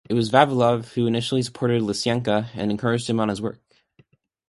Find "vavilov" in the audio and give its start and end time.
0.31-0.93